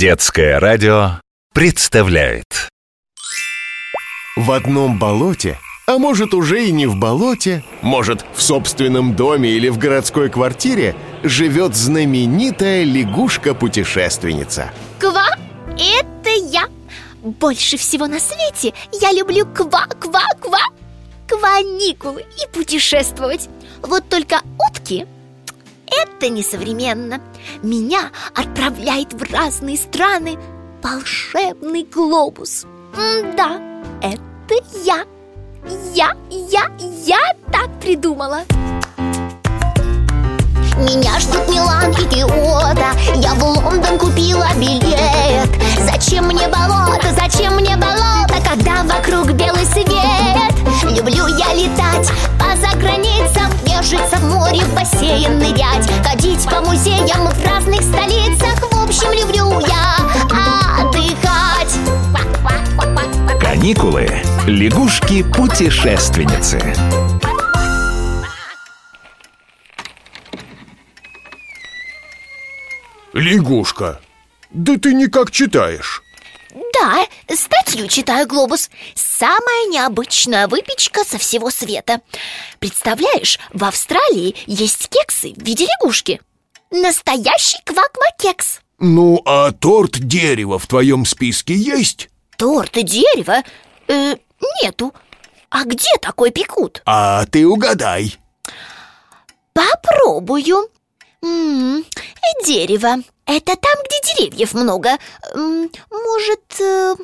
Детское 0.00 0.58
радио 0.58 1.20
представляет. 1.52 2.70
В 4.34 4.50
одном 4.50 4.98
болоте, 4.98 5.58
а 5.86 5.98
может 5.98 6.32
уже 6.32 6.64
и 6.64 6.72
не 6.72 6.86
в 6.86 6.96
болоте, 6.96 7.62
может 7.82 8.24
в 8.32 8.40
собственном 8.40 9.14
доме 9.14 9.50
или 9.50 9.68
в 9.68 9.76
городской 9.76 10.30
квартире 10.30 10.96
живет 11.22 11.76
знаменитая 11.76 12.84
лягушка-путешественница. 12.84 14.70
Ква, 14.98 15.26
это 15.76 16.30
я. 16.50 16.64
Больше 17.22 17.76
всего 17.76 18.06
на 18.06 18.20
свете 18.20 18.72
я 19.02 19.12
люблю 19.12 19.44
ква-ква-ква 19.44 20.62
Кваникулы 21.28 22.22
и 22.22 22.56
путешествовать. 22.56 23.50
Вот 23.82 24.08
только 24.08 24.40
утки 24.58 25.06
это 25.90 26.28
несовременно. 26.28 27.20
Меня 27.62 28.10
отправляет 28.34 29.12
в 29.12 29.32
разные 29.32 29.76
страны 29.76 30.38
волшебный 30.82 31.84
глобус. 31.84 32.66
Да, 33.36 33.60
это 34.02 34.54
я. 34.84 35.04
Я, 35.94 36.12
я, 36.30 36.70
я 37.04 37.18
так 37.52 37.68
придумала. 37.80 38.40
Меня 40.78 41.20
ждут 41.20 41.46
Милан 41.48 41.90
и 41.92 42.08
Киото. 42.08 42.92
Я 43.16 43.34
в 43.34 43.42
Лондон 43.42 43.98
купила 43.98 44.48
билет. 44.56 45.50
Зачем 45.78 46.26
мне 46.26 46.48
болото, 46.48 47.08
зачем 47.14 47.56
мне 47.56 47.76
болото 47.76 48.34
Когда 48.42 48.82
вокруг 48.84 49.32
белый 49.32 49.66
свет? 49.66 50.54
Люблю 50.84 51.26
я 51.26 51.52
летать 51.54 52.10
Нежиться 53.80 54.16
в 54.18 54.24
море, 54.24 54.60
в 54.60 54.74
бассейн 54.74 55.38
нырять 55.38 55.90
Ходить 56.04 56.44
по 56.44 56.60
музеям 56.60 57.30
в 57.30 57.46
разных 57.46 57.80
столицах 57.80 58.60
В 58.60 58.84
общем, 58.84 59.10
люблю 59.10 59.58
я 59.66 59.96
отдыхать 60.82 61.72
Каникулы. 63.40 64.06
Лягушки-путешественницы. 64.46 66.60
Лягушка, 73.14 73.98
да 74.50 74.76
ты 74.76 74.92
никак 74.92 75.30
читаешь 75.30 76.02
Да, 76.72 77.06
статью 77.34 77.88
читаю 77.88 78.26
«Глобус» 78.26 78.70
Самая 78.94 79.66
необычная 79.66 80.48
выпечка 80.48 81.04
со 81.04 81.18
всего 81.18 81.50
света. 81.50 82.00
Представляешь, 82.58 83.38
в 83.52 83.64
Австралии 83.64 84.34
есть 84.46 84.88
кексы 84.88 85.34
в 85.34 85.42
виде 85.42 85.66
лягушки. 85.66 86.20
Настоящий 86.70 87.58
кваква-кекс. 87.64 88.60
Ну, 88.78 89.20
а 89.26 89.52
торт 89.52 89.98
дерева 89.98 90.58
в 90.58 90.66
твоем 90.66 91.04
списке 91.04 91.54
есть? 91.54 92.08
Торт 92.38 92.76
и 92.78 92.82
дерево? 92.82 93.42
Э, 93.88 94.16
нету. 94.62 94.94
А 95.50 95.64
где 95.64 95.90
такой 96.00 96.30
пекут? 96.30 96.80
А 96.86 97.26
ты 97.26 97.46
угадай. 97.46 98.16
Попробую. 99.52 100.68
М, 101.22 101.84
Дерево 102.46 102.96
Это 103.30 103.54
там, 103.54 103.74
где 103.84 104.24
деревьев 104.24 104.54
много. 104.54 104.98
Может, 105.36 106.40
э, 106.58 106.96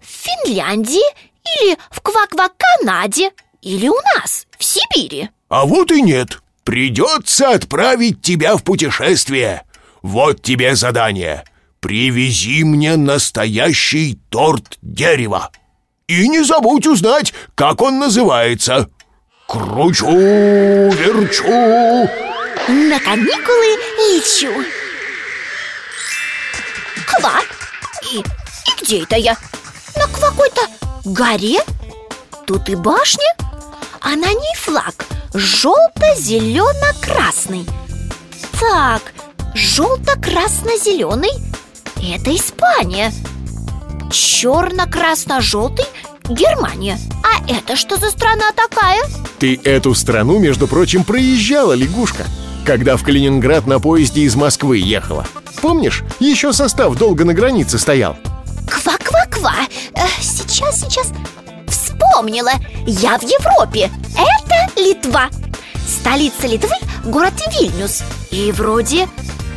в 0.00 0.06
Финляндии 0.06 1.04
Или 1.44 1.76
в 1.90 2.00
Кваква-Канаде 2.00 3.32
Или 3.60 3.88
у 3.88 3.96
нас, 4.16 4.46
в 4.56 4.64
Сибири. 4.64 5.28
А 5.50 5.66
вот 5.66 5.90
и 5.90 6.00
нет. 6.00 6.40
Придется 6.64 7.50
отправить 7.50 8.22
тебя 8.22 8.56
в 8.56 8.64
путешествие. 8.64 9.64
Вот 10.00 10.40
тебе 10.40 10.74
задание. 10.74 11.44
Привези 11.80 12.64
мне 12.64 12.96
настоящий 12.96 14.18
торт 14.30 14.78
дерева. 14.80 15.50
И 16.08 16.26
не 16.30 16.44
забудь 16.44 16.86
узнать, 16.86 17.34
как 17.54 17.82
он 17.82 17.98
называется. 17.98 18.88
Кручу, 19.46 20.08
верчу. 20.08 22.08
На 22.68 22.98
каникулы 23.00 23.76
лечу 23.98 24.64
Ква 27.18 27.40
И, 28.12 28.18
и 28.18 28.24
где 28.82 29.02
это 29.02 29.16
я? 29.16 29.36
На 29.96 30.06
какой-то 30.06 30.60
горе? 31.04 31.58
Тут 32.46 32.68
и 32.68 32.74
башня, 32.74 33.34
а 34.00 34.10
на 34.10 34.32
ней 34.32 34.54
флаг 34.56 34.94
Желто-зелено-красный 35.32 37.66
Так, 38.60 39.14
желто-красно-зеленый 39.54 41.32
Это 41.96 42.36
Испания 42.36 43.10
Черно-красно-желтый 44.10 45.86
Германия 46.28 46.98
А 47.22 47.42
это 47.50 47.76
что 47.76 47.96
за 47.96 48.10
страна 48.10 48.52
такая? 48.54 49.02
Ты 49.38 49.58
эту 49.64 49.94
страну, 49.94 50.38
между 50.38 50.68
прочим, 50.68 51.04
проезжала, 51.04 51.72
лягушка 51.72 52.26
Когда 52.66 52.96
в 52.96 53.02
Калининград 53.02 53.66
на 53.66 53.80
поезде 53.80 54.20
из 54.22 54.36
Москвы 54.36 54.78
ехала 54.78 55.26
Помнишь, 55.64 56.04
еще 56.20 56.52
состав 56.52 56.94
долго 56.98 57.24
на 57.24 57.32
границе 57.32 57.78
стоял? 57.78 58.18
Ква-ква-ква! 58.68 59.54
Э, 59.94 60.00
Сейчас, 60.20 60.82
сейчас. 60.82 61.10
Вспомнила. 61.66 62.50
Я 62.86 63.16
в 63.16 63.22
Европе. 63.22 63.90
Это 64.12 64.78
Литва. 64.78 65.30
Столица 65.88 66.46
Литвы– 66.48 66.74
город 67.06 67.32
Вильнюс. 67.58 68.02
И 68.30 68.52
вроде 68.52 69.08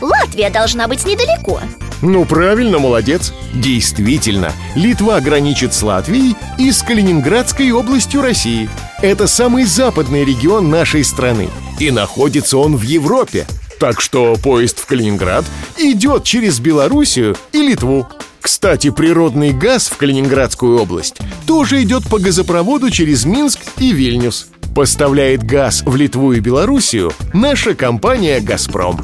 Латвия 0.00 0.50
должна 0.50 0.88
быть 0.88 1.06
недалеко. 1.06 1.60
Ну, 2.02 2.24
правильно, 2.24 2.80
молодец. 2.80 3.32
Действительно, 3.54 4.50
Литва 4.74 5.20
граничит 5.20 5.72
с 5.72 5.84
Латвией 5.84 6.34
и 6.58 6.72
с 6.72 6.82
Калининградской 6.82 7.70
областью 7.70 8.22
России. 8.22 8.68
Это 9.02 9.28
самый 9.28 9.66
западный 9.66 10.24
регион 10.24 10.68
нашей 10.68 11.04
страны. 11.04 11.48
И 11.78 11.92
находится 11.92 12.58
он 12.58 12.76
в 12.76 12.82
Европе 12.82 13.46
Так 13.82 14.00
что 14.00 14.36
поезд 14.36 14.78
в 14.78 14.86
Калининград 14.86 15.44
идет 15.76 16.22
через 16.22 16.60
Белоруссию 16.60 17.34
и 17.50 17.58
Литву 17.58 18.06
кстати, 18.40 18.90
природный 18.90 19.52
газ 19.52 19.88
в 19.88 19.96
Калининградскую 19.96 20.80
область 20.80 21.16
тоже 21.48 21.82
идет 21.82 22.08
по 22.08 22.20
газопроводу 22.20 22.90
через 22.90 23.24
Минск 23.24 23.58
и 23.78 23.90
Вильнюс. 23.90 24.46
Поставляет 24.76 25.42
газ 25.42 25.82
в 25.84 25.96
Литву 25.96 26.32
и 26.32 26.38
Белоруссию 26.38 27.12
наша 27.32 27.74
компания 27.74 28.38
«Газпром». 28.38 29.02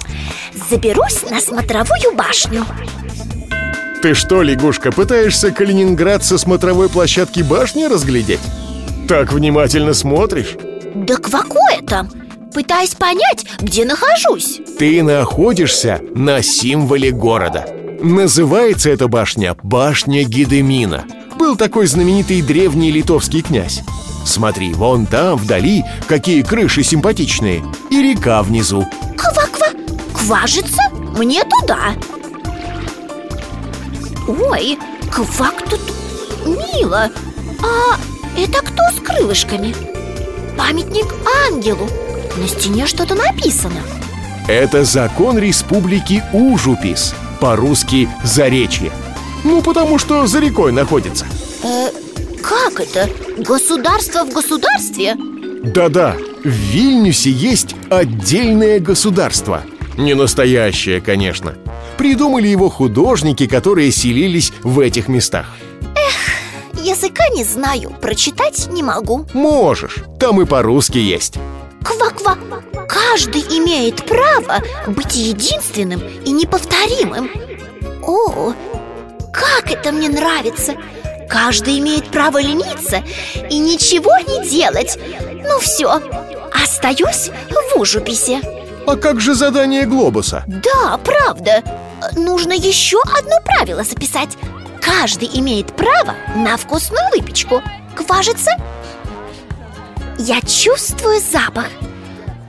Заберусь 0.70 1.28
на 1.28 1.40
смотровую 1.40 2.14
башню 2.14 2.64
Ты 4.00 4.14
что, 4.14 4.42
лягушка, 4.42 4.92
пытаешься 4.92 5.50
Калининград 5.50 6.24
со 6.24 6.38
смотровой 6.38 6.88
площадки 6.88 7.40
башни 7.40 7.82
разглядеть? 7.82 8.40
Так 9.08 9.32
внимательно 9.32 9.92
смотришь? 9.92 10.56
Да 10.94 11.16
какое 11.16 11.82
там? 11.84 12.10
Пытаюсь 12.58 12.96
понять, 12.96 13.46
где 13.60 13.84
нахожусь. 13.84 14.60
Ты 14.80 15.04
находишься 15.04 16.00
на 16.16 16.42
символе 16.42 17.12
города. 17.12 17.68
Называется 18.00 18.90
эта 18.90 19.06
башня 19.06 19.54
Башня 19.62 20.24
Гедемина 20.24 21.04
Был 21.38 21.54
такой 21.54 21.86
знаменитый 21.86 22.42
древний 22.42 22.90
литовский 22.90 23.42
князь. 23.42 23.82
Смотри, 24.26 24.74
вон 24.74 25.06
там, 25.06 25.36
вдали, 25.36 25.84
какие 26.08 26.42
крыши 26.42 26.82
симпатичные. 26.82 27.62
И 27.90 28.02
река 28.02 28.42
внизу. 28.42 28.84
Ква-ква, 29.16 29.68
кважится? 30.12 30.82
Мне 31.16 31.44
туда. 31.44 31.94
Ой, 34.26 34.76
квак 35.12 35.62
тут 35.70 35.80
мило. 36.44 37.08
А 37.62 37.96
это 38.36 38.62
кто 38.62 38.82
с 38.96 39.00
крылышками? 39.00 39.72
Памятник 40.56 41.06
ангелу 41.46 41.88
На 42.38 42.46
стене 42.46 42.86
что-то 42.86 43.14
написано. 43.14 43.80
Это 44.46 44.84
закон 44.84 45.38
республики 45.38 46.22
Ужупис 46.32 47.14
По-русски 47.40 48.08
Заречье 48.22 48.90
Ну, 49.44 49.60
потому 49.60 49.98
что 49.98 50.26
за 50.26 50.38
рекой 50.38 50.72
находится. 50.72 51.26
Э, 51.64 51.88
Как 52.42 52.80
это? 52.80 53.08
Государство 53.38 54.24
в 54.24 54.32
государстве? 54.32 55.16
Да-да, 55.64 56.16
в 56.44 56.48
Вильнюсе 56.48 57.30
есть 57.30 57.74
отдельное 57.90 58.78
государство. 58.78 59.62
Не 59.96 60.14
настоящее, 60.14 61.00
конечно. 61.00 61.56
Придумали 61.96 62.46
его 62.46 62.68
художники, 62.70 63.46
которые 63.48 63.90
селились 63.90 64.52
в 64.62 64.78
этих 64.78 65.08
местах. 65.08 65.46
Языка 66.80 67.24
не 67.34 67.42
знаю, 67.42 67.90
прочитать 68.00 68.68
не 68.70 68.82
могу. 68.84 69.26
Можешь, 69.34 69.96
там 70.20 70.40
и 70.40 70.46
по-русски 70.46 70.98
есть 70.98 71.34
Ква-ква. 71.84 72.36
Каждый 72.88 73.42
имеет 73.42 74.04
право 74.06 74.62
быть 74.86 75.14
единственным 75.14 76.00
и 76.00 76.30
неповторимым. 76.30 77.30
О, 78.06 78.52
как 79.32 79.70
это 79.70 79.92
мне 79.92 80.08
нравится. 80.08 80.74
Каждый 81.28 81.78
имеет 81.78 82.08
право 82.10 82.40
лениться 82.40 83.02
и 83.50 83.58
ничего 83.58 84.16
не 84.18 84.48
делать. 84.48 84.98
Ну 85.42 85.58
все, 85.58 86.00
остаюсь 86.52 87.30
в 87.50 87.78
ужуписе. 87.78 88.40
А 88.86 88.96
как 88.96 89.20
же 89.20 89.34
задание 89.34 89.84
глобуса? 89.84 90.44
Да, 90.46 90.96
правда. 90.98 91.62
Нужно 92.16 92.52
еще 92.52 92.98
одно 93.18 93.36
правило 93.44 93.84
записать. 93.84 94.30
Каждый 94.80 95.28
имеет 95.34 95.76
право 95.76 96.14
на 96.34 96.56
вкусную 96.56 97.10
выпечку. 97.10 97.62
Кажется, 98.08 98.52
я 100.18 100.40
чувствую 100.42 101.20
запах. 101.20 101.66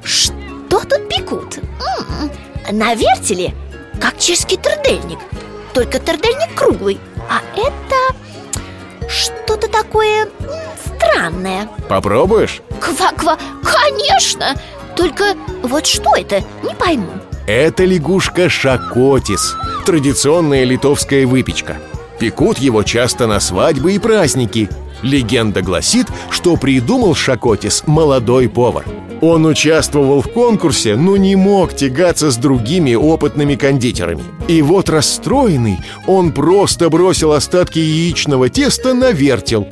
Что 0.04 0.80
тут 0.82 1.08
пекут? 1.08 1.58
М-м, 1.58 2.78
на 2.78 2.96
вертеле, 2.96 3.54
как 4.02 4.18
чешский 4.18 4.58
тордельник 4.58 5.20
Только 5.74 6.00
тордельник 6.00 6.54
круглый. 6.56 7.00
А 7.30 7.42
это 7.56 8.16
что-то 9.08 9.68
такое 9.68 10.28
странное. 10.86 11.70
Попробуешь? 11.88 12.62
Ква-ква, 12.80 13.38
конечно! 13.64 14.56
Только 14.96 15.36
вот 15.64 15.86
что 15.86 16.16
это, 16.16 16.44
не 16.64 16.74
пойму. 16.76 17.12
Это 17.48 17.86
лягушка 17.86 18.50
шакотис 18.50 19.56
Традиционная 19.86 20.66
литовская 20.66 21.26
выпечка. 21.26 21.78
Пекут 22.20 22.58
его 22.58 22.84
часто 22.84 23.28
на 23.28 23.40
свадьбы 23.40 23.94
и 23.94 24.00
праздники 24.00 24.70
Легенда 25.02 25.62
гласит, 25.62 26.08
что 26.30 26.58
придумал 26.58 27.16
Шакотис 27.16 27.84
молодой 27.86 28.50
повар 28.50 28.86
Он 29.22 29.46
участвовал 29.46 30.22
в 30.22 30.32
конкурсе, 30.32 30.96
но 30.96 31.18
не 31.18 31.36
мог 31.36 31.74
тягаться 31.74 32.32
с 32.32 32.38
другими 32.38 32.96
опытными 32.96 33.56
кондитерами 33.56 34.24
И 34.48 34.62
вот 34.62 34.90
расстроенный, 34.90 35.80
он 36.08 36.32
просто 36.32 36.90
бросил 36.90 37.32
остатки 37.32 37.80
яичного 37.80 38.50
теста 38.50 38.94
на 38.94 39.12
вертел 39.12 39.68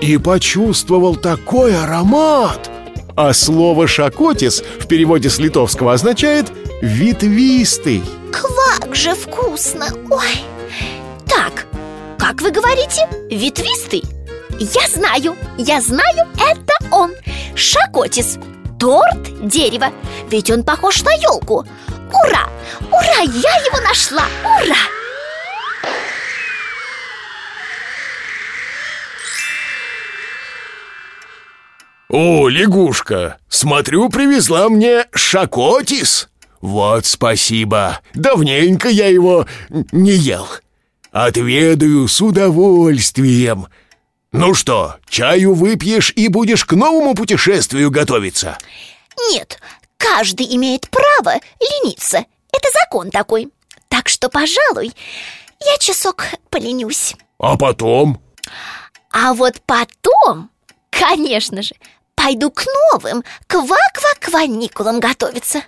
И 0.00 0.16
почувствовал 0.16 1.16
такой 1.16 1.76
аромат! 1.76 2.70
А 3.16 3.32
слово 3.32 3.88
«шакотис» 3.88 4.62
в 4.78 4.86
переводе 4.86 5.28
с 5.28 5.40
литовского 5.40 5.94
означает 5.94 6.52
«ветвистый» 6.80 8.02
Квак 8.30 8.94
же 8.94 9.14
вкусно! 9.14 9.86
Ой! 10.08 10.44
Так, 11.26 11.66
как 12.16 12.40
вы 12.42 12.52
говорите? 12.52 13.08
Ветвистый? 13.28 14.04
Я 14.60 14.88
знаю, 14.88 15.36
я 15.56 15.80
знаю, 15.80 16.26
это 16.34 16.72
он 16.90 17.14
Шакотис 17.54 18.38
Торт 18.80 19.46
дерева 19.46 19.92
Ведь 20.28 20.50
он 20.50 20.64
похож 20.64 21.02
на 21.02 21.12
елку 21.12 21.64
Ура! 22.12 22.48
Ура! 22.90 23.20
Я 23.20 23.54
его 23.66 23.80
нашла! 23.88 24.24
Ура! 24.42 24.74
О, 32.08 32.48
лягушка, 32.48 33.36
смотрю, 33.48 34.08
привезла 34.08 34.68
мне 34.68 35.06
шакотис 35.12 36.28
Вот 36.60 37.06
спасибо, 37.06 38.00
давненько 38.12 38.88
я 38.88 39.06
его 39.06 39.46
не 39.92 40.12
ел 40.12 40.48
Отведаю 41.12 42.08
с 42.08 42.20
удовольствием 42.20 43.68
Ну 44.32 44.52
что, 44.52 44.96
чаю 45.08 45.54
выпьешь 45.54 46.12
и 46.14 46.28
будешь 46.28 46.66
к 46.66 46.72
новому 46.72 47.14
путешествию 47.14 47.90
готовиться? 47.90 48.58
Нет, 49.30 49.58
каждый 49.96 50.54
имеет 50.54 50.90
право 50.90 51.40
лениться 51.60 52.18
Это 52.52 52.68
закон 52.84 53.10
такой 53.10 53.48
Так 53.88 54.08
что, 54.08 54.28
пожалуй, 54.28 54.92
я 55.60 55.78
часок 55.78 56.26
поленюсь 56.50 57.16
А 57.38 57.56
потом? 57.56 58.20
А 59.10 59.32
вот 59.32 59.62
потом, 59.64 60.50
конечно 60.90 61.62
же, 61.62 61.74
пойду 62.14 62.50
к 62.50 62.64
новым 62.92 63.24
ква-ква-кваникулам 63.46 65.00
готовиться 65.00 65.62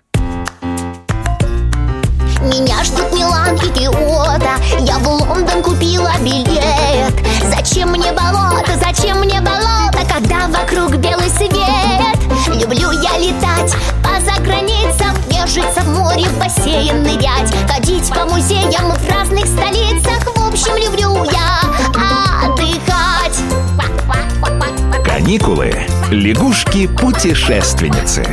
Меня 2.43 2.83
ждут 2.85 3.13
Милан 3.13 3.55
и 3.57 3.69
Киото. 3.71 4.53
Я 4.79 4.99
в 4.99 5.07
Лондон 5.07 5.63
купила 5.63 6.11
билет. 6.21 7.15
Зачем 7.55 7.91
мне 7.91 8.13
болото, 8.13 8.73
зачем 8.83 9.19
мне 9.21 9.41
болото 9.41 9.99
Когда 10.09 10.47
вокруг 10.49 10.97
белый 10.97 11.29
свет? 11.29 11.51
Люблю 12.49 12.91
я 12.93 13.19
летать 13.19 13.75
по 14.03 14.19
заграницам 14.21 15.15
Нежиться 15.31 15.83
в 15.83 15.89
море, 15.89 16.25
в 16.25 16.39
бассейн 16.39 17.03
нырять. 17.03 17.53
Ходить 17.69 18.09
по 18.09 18.25
музеям 18.25 18.93
в 18.93 19.09
разных 19.11 19.47
столицах. 19.47 20.25
В 20.35 20.49
общем, 20.49 20.77
люблю 20.77 21.25
я 21.25 21.61
отдыхать. 22.45 23.39
Каникулы. 25.05 25.87
Лягушки-путешественницы. 26.11 28.25